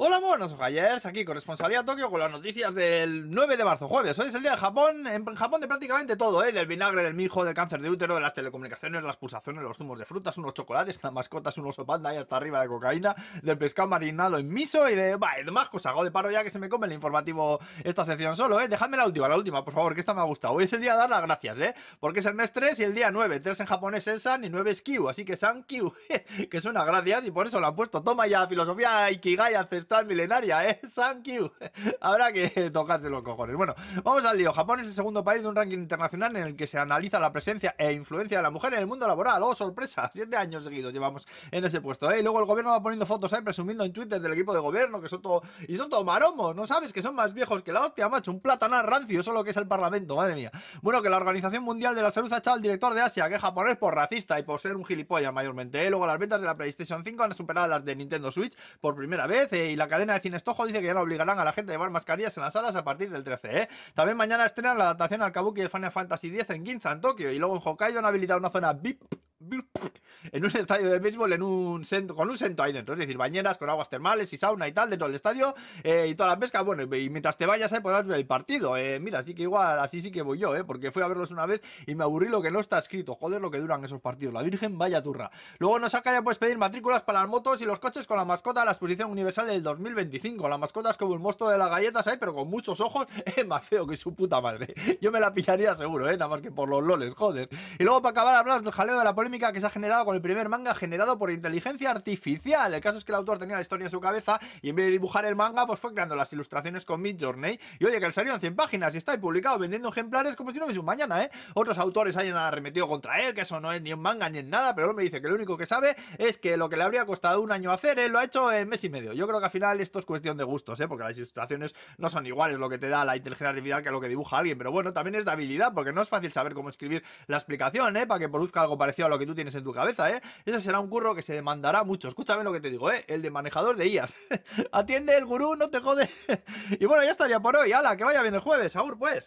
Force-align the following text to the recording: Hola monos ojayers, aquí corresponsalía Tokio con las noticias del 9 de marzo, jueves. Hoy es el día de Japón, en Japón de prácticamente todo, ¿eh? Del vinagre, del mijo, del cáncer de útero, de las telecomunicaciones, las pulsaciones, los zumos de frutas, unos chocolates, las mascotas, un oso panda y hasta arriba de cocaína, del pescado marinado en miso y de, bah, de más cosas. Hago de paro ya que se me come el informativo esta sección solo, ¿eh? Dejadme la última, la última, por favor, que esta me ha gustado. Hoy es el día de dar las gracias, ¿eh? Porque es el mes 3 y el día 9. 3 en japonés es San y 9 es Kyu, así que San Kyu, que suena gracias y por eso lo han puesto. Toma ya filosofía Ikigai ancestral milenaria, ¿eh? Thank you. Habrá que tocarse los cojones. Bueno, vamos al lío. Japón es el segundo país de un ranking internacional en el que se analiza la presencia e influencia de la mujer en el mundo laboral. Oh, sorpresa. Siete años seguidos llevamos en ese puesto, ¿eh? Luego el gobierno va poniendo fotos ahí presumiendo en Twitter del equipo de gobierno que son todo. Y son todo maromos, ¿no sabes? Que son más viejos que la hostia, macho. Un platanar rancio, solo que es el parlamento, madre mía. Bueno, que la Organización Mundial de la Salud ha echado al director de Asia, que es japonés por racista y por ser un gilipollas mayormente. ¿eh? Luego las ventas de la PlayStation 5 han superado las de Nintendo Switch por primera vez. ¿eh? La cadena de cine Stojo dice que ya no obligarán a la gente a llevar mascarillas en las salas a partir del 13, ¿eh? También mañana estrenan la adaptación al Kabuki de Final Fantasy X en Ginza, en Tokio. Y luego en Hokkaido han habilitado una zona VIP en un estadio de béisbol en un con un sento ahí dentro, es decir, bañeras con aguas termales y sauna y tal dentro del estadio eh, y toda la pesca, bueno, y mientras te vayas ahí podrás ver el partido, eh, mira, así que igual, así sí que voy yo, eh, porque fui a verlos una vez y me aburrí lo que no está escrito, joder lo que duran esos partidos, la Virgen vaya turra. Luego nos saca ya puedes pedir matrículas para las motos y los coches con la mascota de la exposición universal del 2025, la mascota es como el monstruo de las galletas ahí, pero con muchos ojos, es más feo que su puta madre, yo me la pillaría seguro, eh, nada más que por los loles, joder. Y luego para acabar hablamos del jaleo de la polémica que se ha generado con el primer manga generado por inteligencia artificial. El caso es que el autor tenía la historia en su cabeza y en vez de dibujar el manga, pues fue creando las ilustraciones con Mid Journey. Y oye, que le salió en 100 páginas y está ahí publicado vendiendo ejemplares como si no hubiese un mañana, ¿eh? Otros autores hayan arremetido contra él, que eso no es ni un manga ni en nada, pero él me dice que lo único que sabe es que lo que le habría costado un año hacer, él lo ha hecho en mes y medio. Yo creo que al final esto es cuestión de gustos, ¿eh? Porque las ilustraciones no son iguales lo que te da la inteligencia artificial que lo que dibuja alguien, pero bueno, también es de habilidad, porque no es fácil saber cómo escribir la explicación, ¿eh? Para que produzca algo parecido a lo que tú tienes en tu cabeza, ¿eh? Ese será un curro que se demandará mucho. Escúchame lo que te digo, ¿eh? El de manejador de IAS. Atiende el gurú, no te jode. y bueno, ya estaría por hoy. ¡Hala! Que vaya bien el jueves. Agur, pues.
Hola 0.00 0.20
monos 0.20 0.52
ojayers, 0.52 1.06
aquí 1.06 1.24
corresponsalía 1.24 1.84
Tokio 1.84 2.08
con 2.08 2.20
las 2.20 2.30
noticias 2.30 2.72
del 2.72 3.28
9 3.28 3.56
de 3.56 3.64
marzo, 3.64 3.88
jueves. 3.88 4.16
Hoy 4.20 4.28
es 4.28 4.34
el 4.36 4.42
día 4.42 4.52
de 4.52 4.56
Japón, 4.56 5.08
en 5.08 5.24
Japón 5.34 5.60
de 5.60 5.66
prácticamente 5.66 6.16
todo, 6.16 6.44
¿eh? 6.44 6.52
Del 6.52 6.68
vinagre, 6.68 7.02
del 7.02 7.14
mijo, 7.14 7.44
del 7.44 7.52
cáncer 7.52 7.82
de 7.82 7.90
útero, 7.90 8.14
de 8.14 8.20
las 8.20 8.32
telecomunicaciones, 8.32 9.02
las 9.02 9.16
pulsaciones, 9.16 9.60
los 9.60 9.76
zumos 9.76 9.98
de 9.98 10.04
frutas, 10.04 10.38
unos 10.38 10.54
chocolates, 10.54 11.00
las 11.02 11.12
mascotas, 11.12 11.58
un 11.58 11.66
oso 11.66 11.84
panda 11.84 12.14
y 12.14 12.16
hasta 12.16 12.36
arriba 12.36 12.60
de 12.60 12.68
cocaína, 12.68 13.16
del 13.42 13.58
pescado 13.58 13.88
marinado 13.88 14.38
en 14.38 14.48
miso 14.48 14.88
y 14.88 14.94
de, 14.94 15.16
bah, 15.16 15.34
de 15.44 15.50
más 15.50 15.68
cosas. 15.68 15.90
Hago 15.90 16.04
de 16.04 16.12
paro 16.12 16.30
ya 16.30 16.44
que 16.44 16.52
se 16.52 16.60
me 16.60 16.68
come 16.68 16.86
el 16.86 16.92
informativo 16.92 17.58
esta 17.82 18.04
sección 18.04 18.36
solo, 18.36 18.60
¿eh? 18.60 18.68
Dejadme 18.68 18.98
la 18.98 19.04
última, 19.04 19.26
la 19.26 19.34
última, 19.34 19.64
por 19.64 19.74
favor, 19.74 19.94
que 19.94 20.00
esta 20.00 20.14
me 20.14 20.20
ha 20.20 20.24
gustado. 20.26 20.54
Hoy 20.54 20.62
es 20.62 20.72
el 20.74 20.80
día 20.80 20.92
de 20.92 20.98
dar 20.98 21.10
las 21.10 21.22
gracias, 21.22 21.58
¿eh? 21.58 21.74
Porque 21.98 22.20
es 22.20 22.26
el 22.26 22.34
mes 22.34 22.52
3 22.52 22.78
y 22.78 22.84
el 22.84 22.94
día 22.94 23.10
9. 23.10 23.40
3 23.40 23.58
en 23.58 23.66
japonés 23.66 24.06
es 24.06 24.22
San 24.22 24.44
y 24.44 24.48
9 24.48 24.70
es 24.70 24.80
Kyu, 24.80 25.08
así 25.08 25.24
que 25.24 25.34
San 25.34 25.64
Kyu, 25.64 25.92
que 26.48 26.60
suena 26.60 26.84
gracias 26.84 27.26
y 27.26 27.32
por 27.32 27.48
eso 27.48 27.58
lo 27.58 27.66
han 27.66 27.74
puesto. 27.74 28.00
Toma 28.00 28.28
ya 28.28 28.46
filosofía 28.46 29.10
Ikigai 29.10 29.56
ancestral 29.56 29.87
milenaria, 30.06 30.68
¿eh? 30.68 30.80
Thank 30.94 31.24
you. 31.24 31.50
Habrá 32.00 32.32
que 32.32 32.70
tocarse 32.72 33.08
los 33.08 33.22
cojones. 33.22 33.56
Bueno, 33.56 33.74
vamos 34.04 34.24
al 34.24 34.36
lío. 34.36 34.52
Japón 34.52 34.80
es 34.80 34.86
el 34.86 34.92
segundo 34.92 35.24
país 35.24 35.42
de 35.42 35.48
un 35.48 35.56
ranking 35.56 35.78
internacional 35.78 36.36
en 36.36 36.42
el 36.42 36.56
que 36.56 36.66
se 36.66 36.78
analiza 36.78 37.18
la 37.18 37.32
presencia 37.32 37.74
e 37.78 37.92
influencia 37.92 38.38
de 38.38 38.42
la 38.42 38.50
mujer 38.50 38.74
en 38.74 38.80
el 38.80 38.86
mundo 38.86 39.06
laboral. 39.06 39.42
Oh, 39.42 39.54
sorpresa. 39.54 40.10
Siete 40.12 40.36
años 40.36 40.64
seguidos 40.64 40.92
llevamos 40.92 41.26
en 41.50 41.64
ese 41.64 41.80
puesto, 41.80 42.10
¿eh? 42.10 42.22
Luego 42.22 42.40
el 42.40 42.46
gobierno 42.46 42.72
va 42.72 42.82
poniendo 42.82 43.06
fotos 43.06 43.32
ahí 43.32 43.42
presumiendo 43.42 43.84
en 43.84 43.92
Twitter 43.92 44.20
del 44.20 44.32
equipo 44.32 44.52
de 44.52 44.60
gobierno 44.60 45.00
que 45.00 45.08
son 45.08 45.22
todo. 45.22 45.42
Y 45.66 45.76
son 45.76 45.88
todo 45.88 46.04
maromos, 46.04 46.54
¿no 46.54 46.66
sabes? 46.66 46.92
Que 46.92 47.02
son 47.02 47.14
más 47.14 47.32
viejos 47.32 47.62
que 47.62 47.72
la 47.72 47.84
hostia, 47.84 48.08
macho. 48.08 48.30
Un 48.30 48.40
platanar 48.40 48.88
rancio, 48.88 49.22
solo 49.22 49.42
que 49.42 49.50
es 49.50 49.56
el 49.56 49.66
parlamento, 49.66 50.16
madre 50.16 50.34
mía. 50.34 50.52
Bueno, 50.82 51.02
que 51.02 51.10
la 51.10 51.16
Organización 51.16 51.64
Mundial 51.64 51.94
de 51.94 52.02
la 52.02 52.10
Salud 52.10 52.32
ha 52.32 52.38
echado 52.38 52.56
al 52.56 52.62
director 52.62 52.94
de 52.94 53.00
Asia, 53.00 53.28
que 53.28 53.36
es 53.36 53.40
japonés 53.40 53.76
por 53.76 53.94
racista 53.94 54.38
y 54.38 54.42
por 54.42 54.60
ser 54.60 54.76
un 54.76 54.84
gilipollas 54.84 55.32
mayormente. 55.32 55.84
¿eh? 55.84 55.90
Luego 55.90 56.06
las 56.06 56.18
ventas 56.18 56.40
de 56.40 56.46
la 56.46 56.56
PlayStation 56.56 57.02
5 57.02 57.22
han 57.22 57.34
superado 57.34 57.68
las 57.68 57.84
de 57.84 57.96
Nintendo 57.96 58.30
Switch 58.30 58.56
por 58.80 58.94
primera 58.94 59.26
vez. 59.26 59.52
¿eh? 59.52 59.77
La 59.78 59.86
cadena 59.86 60.14
de 60.14 60.20
cine 60.20 60.40
Stojo 60.40 60.66
dice 60.66 60.80
que 60.80 60.86
ya 60.86 60.94
no 60.94 61.02
obligarán 61.02 61.38
a 61.38 61.44
la 61.44 61.52
gente 61.52 61.70
a 61.70 61.74
llevar 61.74 61.90
mascarillas 61.90 62.36
en 62.36 62.42
las 62.42 62.52
salas 62.52 62.74
a 62.74 62.82
partir 62.82 63.10
del 63.10 63.22
13, 63.22 63.62
¿eh? 63.62 63.68
También 63.94 64.16
mañana 64.16 64.44
estrenan 64.44 64.76
la 64.76 64.84
adaptación 64.84 65.22
al 65.22 65.30
Kabuki 65.30 65.60
de 65.60 65.68
Final 65.68 65.92
Fantasy 65.92 66.28
X 66.28 66.50
en 66.50 66.66
Ginza, 66.66 66.90
en 66.90 67.00
Tokio. 67.00 67.30
Y 67.30 67.38
luego 67.38 67.54
en 67.54 67.62
Hokkaido 67.64 68.00
han 68.00 68.04
habilitado 68.04 68.40
una 68.40 68.50
zona 68.50 68.72
VIP 68.72 69.04
en 70.32 70.44
un 70.44 70.56
estadio 70.56 70.90
de 70.90 70.98
béisbol 70.98 71.32
en 71.32 71.42
un 71.42 71.84
con 72.14 72.28
un 72.28 72.38
sento 72.38 72.62
ahí 72.62 72.72
dentro, 72.72 72.94
es 72.94 73.00
decir, 73.00 73.16
bañeras 73.16 73.58
con 73.58 73.70
aguas 73.70 73.88
termales 73.88 74.32
y 74.32 74.36
sauna 74.36 74.68
y 74.68 74.72
tal 74.72 74.90
dentro 74.90 75.06
del 75.06 75.14
estadio 75.14 75.54
eh, 75.82 76.06
y 76.08 76.14
toda 76.14 76.30
la 76.30 76.38
pesca, 76.38 76.62
bueno, 76.62 76.82
y 76.82 77.10
mientras 77.10 77.36
te 77.36 77.46
vayas 77.46 77.72
ahí 77.72 77.80
podrás 77.80 78.06
ver 78.06 78.18
el 78.18 78.26
partido, 78.26 78.76
eh, 78.76 79.00
mira, 79.00 79.20
así 79.20 79.34
que 79.34 79.42
igual, 79.42 79.78
así 79.78 80.00
sí 80.02 80.10
que 80.10 80.22
voy 80.22 80.38
yo, 80.38 80.54
eh, 80.56 80.64
porque 80.64 80.90
fui 80.90 81.02
a 81.02 81.08
verlos 81.08 81.30
una 81.30 81.46
vez 81.46 81.62
y 81.86 81.94
me 81.94 82.04
aburrí 82.04 82.28
lo 82.28 82.42
que 82.42 82.50
no 82.50 82.60
está 82.60 82.78
escrito, 82.78 83.14
joder 83.14 83.40
lo 83.40 83.50
que 83.50 83.58
duran 83.58 83.84
esos 83.84 84.00
partidos, 84.00 84.34
la 84.34 84.42
Virgen 84.42 84.78
vaya 84.78 85.02
turra. 85.02 85.30
Luego 85.58 85.78
nos 85.78 85.92
saca 85.92 86.12
ya 86.12 86.22
puedes 86.22 86.38
pedir 86.38 86.58
matrículas 86.58 87.02
para 87.02 87.20
las 87.20 87.28
motos 87.28 87.60
y 87.60 87.64
los 87.64 87.78
coches 87.78 88.06
con 88.06 88.16
la 88.16 88.24
mascota 88.24 88.60
de 88.60 88.66
la 88.66 88.72
exposición 88.72 89.10
universal 89.10 89.46
del 89.46 89.62
2025, 89.62 90.48
la 90.48 90.58
mascota 90.58 90.90
es 90.90 90.96
como 90.96 91.14
el 91.14 91.20
monstruo 91.20 91.50
de 91.50 91.58
las 91.58 91.70
galletas 91.70 92.06
ahí, 92.06 92.16
pero 92.18 92.34
con 92.34 92.48
muchos 92.48 92.80
ojos, 92.80 93.06
es 93.36 93.46
más 93.46 93.64
feo 93.64 93.86
que 93.86 93.96
su 93.96 94.14
puta 94.14 94.40
madre, 94.40 94.74
yo 95.00 95.10
me 95.10 95.20
la 95.20 95.32
pillaría 95.32 95.74
seguro, 95.74 96.08
eh, 96.08 96.12
nada 96.12 96.28
más 96.28 96.40
que 96.40 96.50
por 96.50 96.68
los 96.68 96.82
loles, 96.82 97.14
joder. 97.14 97.48
Y 97.78 97.84
luego 97.84 98.02
para 98.02 98.10
acabar 98.10 98.34
hablamos 98.34 98.64
del 98.64 98.72
jaleo 98.72 98.98
de 98.98 99.04
la 99.04 99.14
polémica 99.14 99.37
que 99.38 99.60
se 99.60 99.66
ha 99.66 99.70
generado 99.70 100.04
con 100.04 100.16
el 100.16 100.20
primer 100.20 100.48
manga 100.48 100.74
generado 100.74 101.16
por 101.18 101.30
inteligencia 101.30 101.90
artificial. 101.90 102.74
El 102.74 102.80
caso 102.80 102.98
es 102.98 103.04
que 103.04 103.12
el 103.12 103.16
autor 103.16 103.38
tenía 103.38 103.54
la 103.54 103.62
historia 103.62 103.84
en 103.84 103.90
su 103.90 104.00
cabeza 104.00 104.40
y 104.62 104.70
en 104.70 104.76
vez 104.76 104.86
de 104.86 104.92
dibujar 104.92 105.24
el 105.24 105.36
manga, 105.36 105.66
pues 105.66 105.78
fue 105.78 105.92
creando 105.92 106.16
las 106.16 106.32
ilustraciones 106.32 106.84
con 106.84 107.00
Mid 107.00 107.16
Journey. 107.20 107.58
Y 107.78 107.84
oye, 107.84 108.00
que 108.00 108.06
le 108.06 108.12
salió 108.12 108.34
en 108.34 108.40
100 108.40 108.56
páginas 108.56 108.94
y 108.94 108.98
está 108.98 109.12
ahí 109.12 109.18
publicado 109.18 109.58
vendiendo 109.58 109.88
ejemplares 109.88 110.34
como 110.34 110.50
si 110.50 110.58
no 110.58 110.64
hubiese 110.64 110.80
un 110.80 110.86
mañana, 110.86 111.22
¿eh? 111.22 111.30
Otros 111.54 111.78
autores 111.78 112.16
hayan 112.16 112.36
arremetido 112.36 112.88
contra 112.88 113.20
él, 113.20 113.34
que 113.34 113.42
eso 113.42 113.60
no 113.60 113.72
es 113.72 113.80
ni 113.80 113.92
un 113.92 114.00
manga 114.00 114.28
ni 114.28 114.38
en 114.38 114.50
nada, 114.50 114.74
pero 114.74 114.90
él 114.90 114.96
me 114.96 115.04
dice 115.04 115.22
que 115.22 115.28
lo 115.28 115.36
único 115.36 115.56
que 115.56 115.66
sabe 115.66 115.96
es 116.18 116.36
que 116.36 116.56
lo 116.56 116.68
que 116.68 116.76
le 116.76 116.82
habría 116.82 117.06
costado 117.06 117.40
un 117.40 117.52
año 117.52 117.70
hacer, 117.70 117.98
él 118.00 118.10
lo 118.10 118.18
ha 118.18 118.24
hecho 118.24 118.50
en 118.52 118.68
mes 118.68 118.82
y 118.82 118.90
medio. 118.90 119.12
Yo 119.12 119.26
creo 119.28 119.38
que 119.38 119.46
al 119.46 119.50
final 119.50 119.80
esto 119.80 119.98
es 119.98 120.04
cuestión 120.04 120.36
de 120.36 120.44
gustos, 120.44 120.80
¿eh? 120.80 120.88
Porque 120.88 121.04
las 121.04 121.16
ilustraciones 121.16 121.74
no 121.96 122.08
son 122.08 122.26
iguales 122.26 122.58
lo 122.58 122.68
que 122.68 122.78
te 122.78 122.88
da 122.88 123.04
la 123.04 123.16
inteligencia 123.16 123.50
artificial 123.50 123.82
que 123.82 123.90
lo 123.90 124.00
que 124.00 124.08
dibuja 124.08 124.38
alguien, 124.38 124.58
pero 124.58 124.72
bueno, 124.72 124.92
también 124.92 125.14
es 125.14 125.24
de 125.24 125.30
habilidad, 125.30 125.72
porque 125.72 125.92
no 125.92 126.02
es 126.02 126.08
fácil 126.08 126.32
saber 126.32 126.54
cómo 126.54 126.68
escribir 126.68 127.04
la 127.26 127.36
explicación, 127.36 127.96
¿eh? 127.96 128.06
Para 128.06 128.20
que 128.20 128.28
produzca 128.28 128.62
algo 128.62 128.76
parecido 128.78 129.06
a 129.06 129.08
lo 129.08 129.18
que 129.18 129.26
tú 129.28 129.34
tienes 129.34 129.54
en 129.54 129.62
tu 129.62 129.72
cabeza, 129.72 130.10
¿eh? 130.10 130.22
Ese 130.46 130.58
será 130.58 130.80
un 130.80 130.88
curro 130.88 131.14
que 131.14 131.22
se 131.22 131.34
demandará 131.34 131.84
mucho. 131.84 132.08
Escúchame 132.08 132.42
lo 132.42 132.52
que 132.52 132.60
te 132.60 132.70
digo, 132.70 132.90
¿eh? 132.90 133.04
El 133.08 133.20
de 133.20 133.30
manejador 133.30 133.76
de 133.76 133.86
IAS. 133.86 134.14
Atiende 134.72 135.16
el 135.16 135.26
gurú, 135.26 135.54
no 135.54 135.68
te 135.68 135.80
jode. 135.80 136.08
y 136.80 136.86
bueno, 136.86 137.04
ya 137.04 137.10
estaría 137.10 137.38
por 137.38 137.54
hoy. 137.54 137.72
¡Hala! 137.72 137.96
Que 137.96 138.04
vaya 138.04 138.22
bien 138.22 138.34
el 138.34 138.40
jueves. 138.40 138.74
Agur, 138.74 138.98
pues. 138.98 139.26